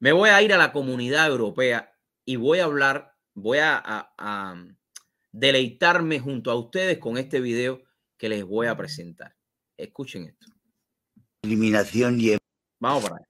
[0.00, 1.94] Me voy a ir a la comunidad europea
[2.24, 4.08] y voy a hablar, voy a,
[5.32, 7.82] deleitarme junto a ustedes con este video
[8.16, 9.36] que les voy a presentar.
[9.76, 10.46] Escuchen esto.
[11.42, 12.36] Eliminación y...
[12.80, 13.28] Vamos para allá.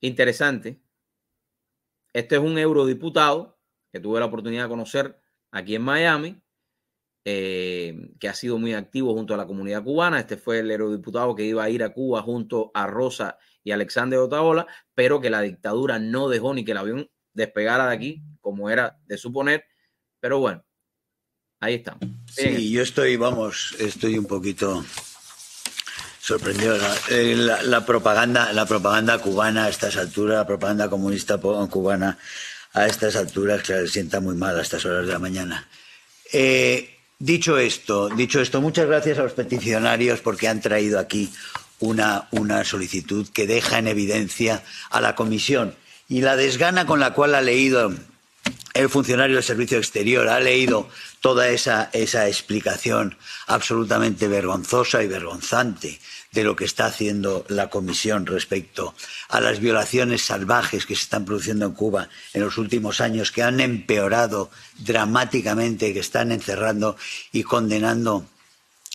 [0.00, 0.82] Interesante.
[2.12, 3.58] Este es un eurodiputado
[3.92, 5.20] que tuve la oportunidad de conocer
[5.52, 6.42] aquí en Miami,
[7.24, 10.20] eh, que ha sido muy activo junto a la comunidad cubana.
[10.20, 14.18] Este fue el eurodiputado que iba a ir a Cuba junto a Rosa y Alexander
[14.18, 18.70] Otaola, pero que la dictadura no dejó ni que el avión despegara de aquí, como
[18.70, 19.64] era de suponer.
[20.18, 20.64] Pero bueno,
[21.60, 22.00] ahí estamos.
[22.32, 24.84] Sí, yo estoy, vamos, estoy un poquito
[26.20, 26.76] sorprendido.
[27.10, 32.18] Eh, la, propaganda, la propaganda cubana a estas alturas, la propaganda comunista cubana
[32.72, 35.68] a estas alturas, se sienta muy mal a estas horas de la mañana.
[36.32, 41.30] Eh, dicho esto, dicho esto, muchas gracias a los peticionarios porque han traído aquí
[41.78, 45.74] una, una solicitud que deja en evidencia a la Comisión
[46.08, 47.92] y la desgana con la cual ha leído
[48.74, 50.88] el funcionario del Servicio Exterior, ha leído
[51.20, 56.00] toda esa, esa explicación absolutamente vergonzosa y vergonzante
[56.32, 58.94] de lo que está haciendo la Comisión respecto
[59.28, 63.42] a las violaciones salvajes que se están produciendo en Cuba en los últimos años, que
[63.42, 66.96] han empeorado dramáticamente, que están encerrando
[67.32, 68.26] y condenando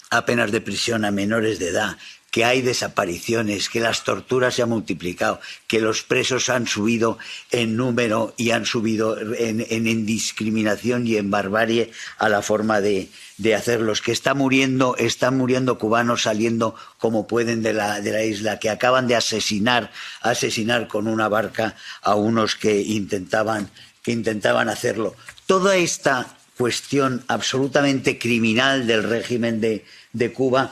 [0.10, 1.98] a penas de prisión a menores de edad,
[2.36, 7.18] que hay desapariciones, que las torturas se han multiplicado, que los presos han subido
[7.50, 13.08] en número y han subido en, en, discriminación y en barbarie a la forma de,
[13.38, 18.60] de, hacerlos, que muriendo, están muriendo cubanos saliendo como pueden de la, de la isla,
[18.60, 23.70] que acaban de asesinar, asesinar con una barca a unos que intentaban,
[24.04, 25.16] que intentaban hacerlo.
[25.46, 30.72] Toda esta cuestión absolutamente criminal del régimen de, de Cuba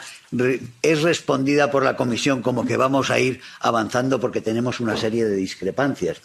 [0.81, 5.25] es respondida por la Comisión como que vamos a ir avanzando porque tenemos una serie
[5.25, 6.22] de discrepancias.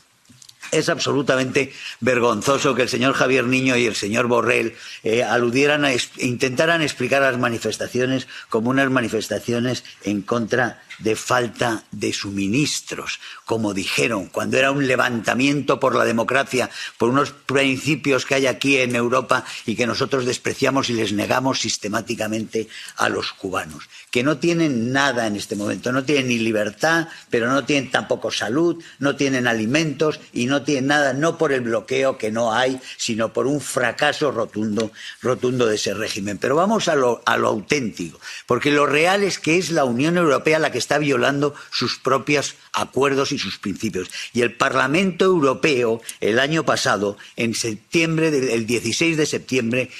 [0.70, 5.92] Es absolutamente vergonzoso que el señor Javier Niño y el señor Borrell eh, aludieran a
[6.18, 14.26] intentaran explicar las manifestaciones como unas manifestaciones en contra de falta de suministros, como dijeron,
[14.26, 19.44] cuando era un levantamiento por la democracia, por unos principios que hay aquí en Europa
[19.66, 25.26] y que nosotros despreciamos y les negamos sistemáticamente a los cubanos, que no tienen nada
[25.26, 30.20] en este momento, no tienen ni libertad, pero no tienen tampoco salud, no tienen alimentos
[30.32, 34.30] y no tienen nada, no por el bloqueo que no hay, sino por un fracaso
[34.30, 36.38] rotundo, rotundo de ese régimen.
[36.38, 40.16] Pero vamos a lo, a lo auténtico, porque lo real es que es la Unión
[40.16, 44.08] Europea la que está violando sus propios acuerdos y sus principios.
[44.32, 49.90] Y el Parlamento Europeo, el año pasado, en septiembre, el 16 de septiembre,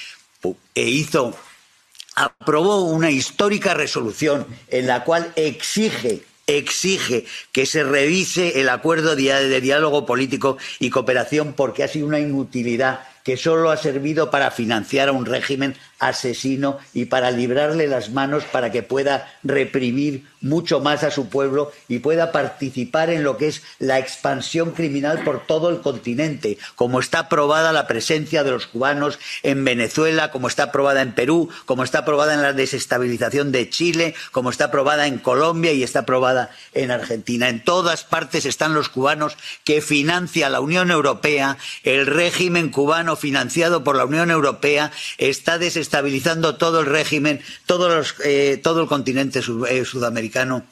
[0.75, 1.37] e hizo,
[2.15, 9.61] aprobó una histórica resolución en la cual exige exige que se revise el acuerdo de
[9.61, 15.11] diálogo político y cooperación porque ha sido una inutilidad que solo ha servido para financiar
[15.11, 21.03] a un régimen asesino y para librarle las manos para que pueda reprimir mucho más
[21.03, 25.71] a su pueblo y pueda participar en lo que es la expansión criminal por todo
[25.71, 31.03] el continente, como está aprobada la presencia de los cubanos en Venezuela, como está aprobada
[31.03, 35.73] en Perú, como está aprobada en la desestabilización de Chile, como está aprobada en Colombia
[35.73, 37.49] y está aprobada en Argentina.
[37.49, 43.83] En todas partes están los cubanos que financia la Unión Europea, el régimen cubano financiado
[43.83, 47.41] por la Unión Europea está desestabilizando todo el régimen,
[48.25, 50.65] eh, todo el continente eh, sudamericano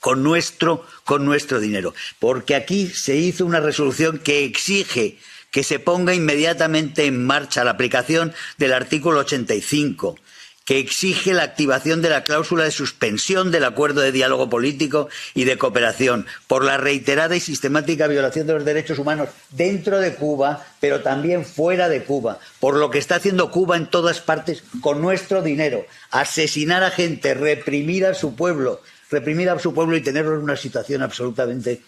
[0.00, 1.94] con nuestro, con nuestro dinero.
[2.18, 5.18] Porque aquí se hizo una resolución que exige
[5.50, 10.16] que se ponga inmediatamente en marcha la aplicación del artículo 85
[10.66, 15.44] que exige la activación de la cláusula de suspensión del acuerdo de diálogo político y
[15.44, 20.66] de cooperación por la reiterada y sistemática violación de los derechos humanos dentro de Cuba,
[20.80, 25.00] pero también fuera de Cuba, por lo que está haciendo Cuba en todas partes con
[25.00, 30.34] nuestro dinero, asesinar a gente, reprimir a su pueblo, reprimir a su pueblo y tenerlo
[30.34, 31.80] en una situación absolutamente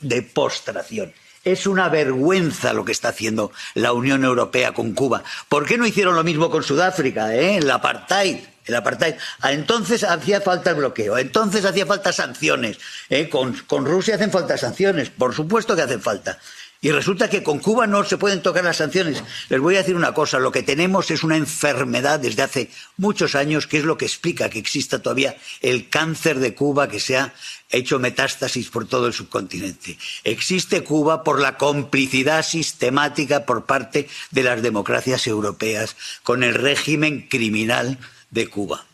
[0.00, 1.12] de postración.
[1.44, 5.22] Es una vergüenza lo que está haciendo la Unión Europea con Cuba.
[5.48, 7.58] ¿Por qué no hicieron lo mismo con Sudáfrica, eh?
[7.58, 8.38] el apartheid?
[8.64, 9.14] El apartheid.
[9.40, 12.78] Ah, entonces hacía falta el bloqueo, entonces hacía falta sanciones.
[13.10, 13.28] ¿eh?
[13.28, 16.38] Con, con Rusia hacen falta sanciones, por supuesto que hacen falta.
[16.84, 19.24] Y resulta que con Cuba no se pueden tocar las sanciones.
[19.48, 23.34] Les voy a decir una cosa, lo que tenemos es una enfermedad desde hace muchos
[23.34, 27.16] años, que es lo que explica que exista todavía el cáncer de Cuba que se
[27.16, 27.32] ha
[27.70, 29.96] hecho metástasis por todo el subcontinente.
[30.24, 37.28] Existe Cuba por la complicidad sistemática por parte de las democracias europeas con el régimen
[37.30, 37.98] criminal
[38.30, 38.84] de Cuba.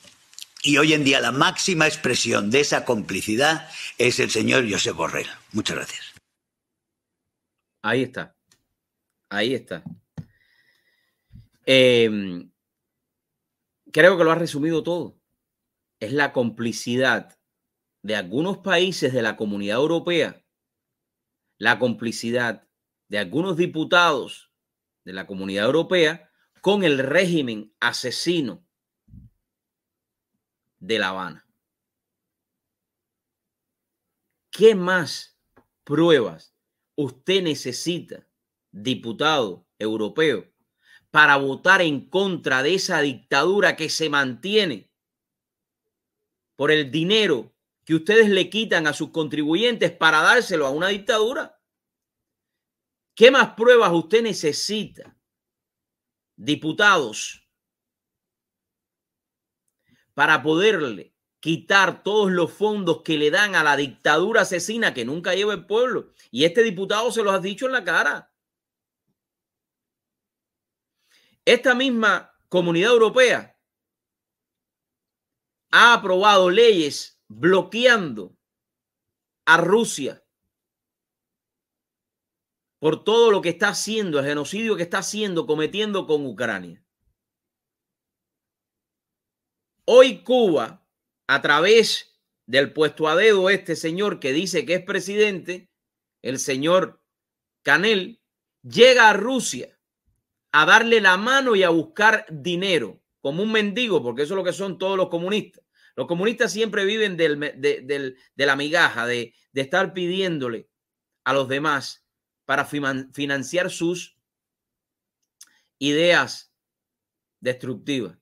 [0.62, 5.26] Y hoy en día la máxima expresión de esa complicidad es el señor José Borrell.
[5.50, 6.09] Muchas gracias.
[7.82, 8.37] Ahí está.
[9.29, 9.82] Ahí está.
[11.65, 12.50] Em,
[13.93, 15.19] creo que lo ha resumido todo.
[15.99, 17.38] Es la complicidad
[18.03, 20.44] de algunos países de la comunidad europea,
[21.59, 22.67] la complicidad
[23.09, 24.50] de algunos diputados
[25.05, 26.31] de la comunidad europea
[26.61, 28.67] con el régimen asesino
[30.79, 31.47] de La Habana.
[34.50, 35.38] ¿Qué más
[35.85, 36.55] pruebas
[37.02, 38.26] usted necesita,
[38.70, 40.52] diputado europeo,
[41.11, 44.91] para votar en contra de esa dictadura que se mantiene
[46.56, 47.55] por el dinero
[47.85, 51.61] que ustedes le quitan a sus contribuyentes para dárselo a una dictadura?
[53.14, 55.19] ¿Qué más pruebas usted necesita,
[56.37, 57.49] diputados,
[60.14, 61.09] para poderle
[61.40, 65.66] quitar todos los fondos que le dan a la dictadura asesina que nunca lleva el
[65.66, 66.12] pueblo?
[66.31, 68.32] Y este diputado se los ha dicho en la cara.
[71.44, 73.58] Esta misma comunidad europea
[75.72, 78.36] ha aprobado leyes bloqueando
[79.46, 80.25] a Rusia
[82.81, 86.82] por todo lo que está haciendo, el genocidio que está haciendo, cometiendo con Ucrania.
[89.84, 90.80] Hoy Cuba,
[91.31, 95.71] a través del puesto a dedo este señor que dice que es presidente,
[96.23, 97.05] el señor
[97.62, 98.21] Canel,
[98.65, 99.79] llega a Rusia
[100.50, 104.43] a darle la mano y a buscar dinero, como un mendigo, porque eso es lo
[104.43, 105.62] que son todos los comunistas.
[105.94, 110.69] Los comunistas siempre viven del, de, la migaja, de, de estar pidiéndole
[111.23, 112.05] a los demás
[112.44, 114.19] para financiar sus
[115.79, 116.53] ideas
[117.38, 118.19] destructivas.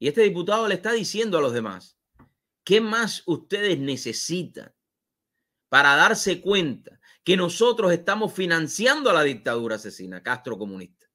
[0.00, 1.98] Y este diputado le está diciendo a los demás,
[2.64, 4.74] ¿qué más ustedes necesitan
[5.68, 11.06] para darse cuenta que nosotros estamos financiando a la dictadura asesina Castro comunista?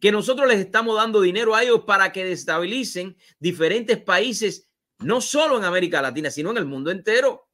[0.00, 4.68] Que nosotros les estamos dando dinero a ellos para que destabilicen diferentes países,
[4.98, 7.48] no solo en América Latina, sino en el mundo entero.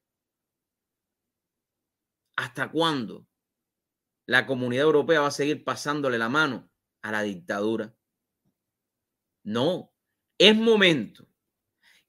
[2.37, 3.27] ¿Hasta cuándo
[4.25, 6.71] la comunidad europea va a seguir pasándole la mano
[7.03, 7.95] a la dictadura?
[9.43, 9.93] No,
[10.39, 11.29] es momento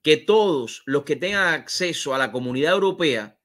[0.02, 3.40] que todos los que tengan acceso a la comunidad europea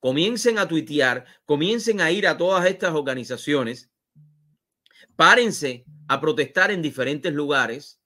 [0.00, 3.90] comiencen a tuitear, comiencen a ir a todas estas organizaciones,
[5.14, 8.00] párense a protestar en diferentes lugares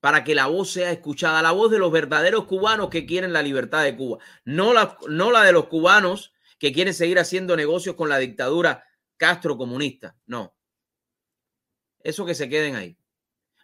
[0.00, 3.40] para que la voz sea escuchada, la voz de los verdaderos cubanos que quieren la
[3.40, 7.96] libertad de Cuba, no la, no la de los cubanos que quieren seguir haciendo negocios
[7.96, 8.84] con la dictadura
[9.16, 10.54] Castro comunista, no.
[12.00, 12.98] Eso que se queden ahí.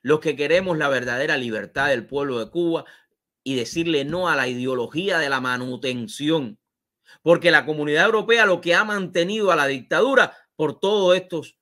[0.03, 2.85] Los que queremos la verdadera libertad del pueblo de Cuba
[3.43, 6.59] y decirle no a la ideología de la manutención.
[7.23, 11.59] Porque la comunidad europea lo que ha mantenido a la dictadura por todos estos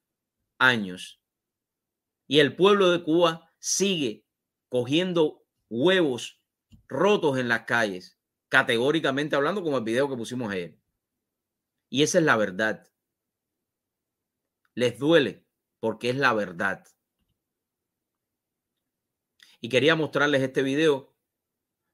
[0.58, 1.20] años.
[2.26, 4.26] Y el pueblo de Cuba sigue
[4.69, 6.43] cogiendo huevos
[6.88, 8.19] rotos en las calles,
[8.49, 10.79] categóricamente hablando, como el video que pusimos ayer.
[11.90, 12.87] Y esa es la verdad.
[14.75, 15.46] Les duele
[15.81, 16.85] porque es la verdad.
[19.60, 21.14] Y quería mostrarles este video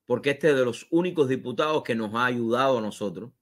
[0.06, 3.32] porque este es de los únicos diputados que nos ha ayudado a nosotros.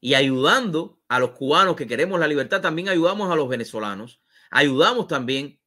[0.00, 5.08] Y ayudando a los cubanos que queremos la libertad, también ayudamos a los venezolanos, ayudamos
[5.08, 5.60] también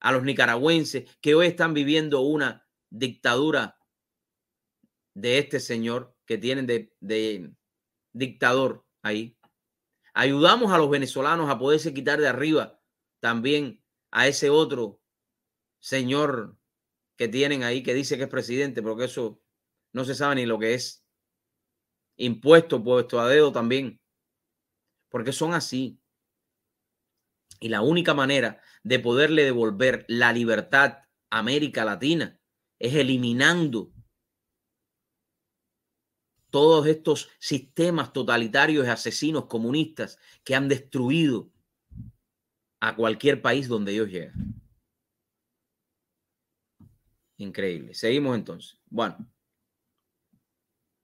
[0.00, 3.78] a los nicaragüenses que hoy están viviendo una dictadura
[5.14, 7.54] de este señor que tienen de, de
[8.12, 9.38] dictador ahí.
[10.12, 12.80] Ayudamos a los venezolanos a poderse quitar de arriba
[13.20, 14.99] también a ese otro
[15.80, 16.56] señor
[17.16, 19.42] que tienen ahí que dice que es presidente, porque eso
[19.92, 21.04] no se sabe ni lo que es.
[22.16, 24.00] Impuesto, puesto a dedo también.
[25.08, 26.00] Porque son así.
[27.58, 30.98] Y la única manera de poderle devolver la libertad
[31.30, 32.40] a América Latina
[32.78, 33.92] es eliminando
[36.50, 41.50] todos estos sistemas totalitarios y asesinos comunistas que han destruido
[42.80, 44.59] a cualquier país donde ellos llegan.
[47.40, 47.94] Increíble.
[47.94, 48.78] Seguimos entonces.
[48.90, 49.16] Bueno.